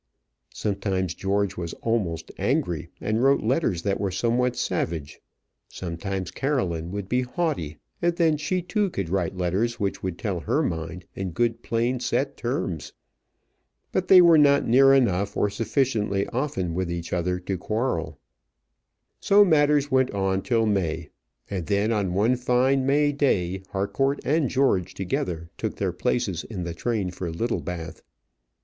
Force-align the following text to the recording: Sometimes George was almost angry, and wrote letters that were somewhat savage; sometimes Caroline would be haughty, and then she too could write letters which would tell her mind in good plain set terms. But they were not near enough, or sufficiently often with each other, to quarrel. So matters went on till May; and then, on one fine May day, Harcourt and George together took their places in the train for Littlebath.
Sometimes 0.55 1.13
George 1.13 1.57
was 1.57 1.75
almost 1.75 2.31
angry, 2.39 2.89
and 2.99 3.21
wrote 3.21 3.43
letters 3.43 3.83
that 3.83 3.99
were 3.99 4.09
somewhat 4.09 4.55
savage; 4.55 5.21
sometimes 5.69 6.31
Caroline 6.31 6.89
would 6.89 7.07
be 7.07 7.21
haughty, 7.21 7.77
and 8.01 8.15
then 8.15 8.35
she 8.35 8.63
too 8.63 8.89
could 8.89 9.09
write 9.09 9.37
letters 9.37 9.79
which 9.79 10.01
would 10.01 10.17
tell 10.17 10.39
her 10.39 10.63
mind 10.63 11.05
in 11.13 11.29
good 11.29 11.61
plain 11.61 11.99
set 11.99 12.35
terms. 12.35 12.93
But 13.91 14.07
they 14.07 14.21
were 14.23 14.39
not 14.39 14.67
near 14.67 14.91
enough, 14.91 15.37
or 15.37 15.51
sufficiently 15.51 16.25
often 16.29 16.73
with 16.73 16.89
each 16.91 17.13
other, 17.13 17.39
to 17.41 17.55
quarrel. 17.55 18.17
So 19.19 19.45
matters 19.45 19.91
went 19.91 20.09
on 20.09 20.41
till 20.41 20.65
May; 20.65 21.11
and 21.47 21.67
then, 21.67 21.91
on 21.91 22.15
one 22.15 22.37
fine 22.37 22.87
May 22.87 23.11
day, 23.11 23.61
Harcourt 23.69 24.19
and 24.25 24.49
George 24.49 24.95
together 24.95 25.51
took 25.59 25.75
their 25.75 25.93
places 25.93 26.43
in 26.43 26.63
the 26.63 26.73
train 26.73 27.11
for 27.11 27.29
Littlebath. 27.29 28.01